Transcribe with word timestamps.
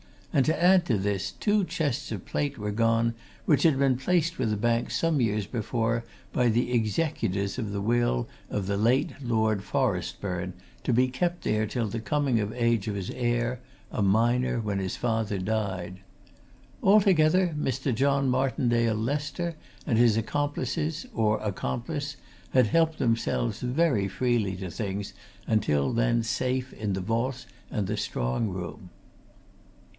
And, 0.33 0.45
to 0.45 0.63
add 0.63 0.85
to 0.85 0.97
this, 0.97 1.31
two 1.33 1.63
chests 1.65 2.11
of 2.11 2.25
plate 2.25 2.57
were 2.57 2.71
gone 2.71 3.13
which 3.45 3.63
had 3.63 3.77
been 3.77 3.97
placed 3.97 4.39
with 4.39 4.49
the 4.49 4.55
bank 4.57 4.89
some 4.89 5.19
years 5.21 5.45
before 5.45 6.05
by 6.31 6.47
the 6.47 6.71
executors 6.71 7.59
of 7.59 7.71
the 7.71 7.81
will 7.81 8.27
of 8.49 8.65
the 8.65 8.77
late 8.77 9.11
Lord 9.21 9.61
Forestburne, 9.61 10.53
to 10.85 10.93
be 10.93 11.09
kept 11.09 11.43
there 11.43 11.67
till 11.67 11.87
the 11.87 11.99
coming 11.99 12.39
of 12.39 12.53
age 12.53 12.87
of 12.87 12.95
his 12.95 13.11
heir, 13.11 13.59
a 13.91 14.01
minor 14.01 14.59
when 14.59 14.79
his 14.79 14.95
father 14.95 15.37
died. 15.37 15.99
Altogether, 16.81 17.53
Mr. 17.59 17.93
John 17.93 18.29
Martindale 18.29 18.95
Lester 18.95 19.55
and 19.85 19.99
his 19.99 20.15
accomplices, 20.17 21.05
or 21.13 21.39
accomplice, 21.41 22.15
had 22.51 22.67
helped 22.67 22.97
themselves 22.99 23.59
very 23.59 24.07
freely 24.07 24.55
to 24.55 24.71
things 24.71 25.13
until 25.45 25.91
then 25.91 26.23
safe 26.23 26.71
in 26.73 26.93
the 26.93 27.01
vaults 27.01 27.45
and 27.69 27.87
strong 27.99 28.47
room." 28.47 28.89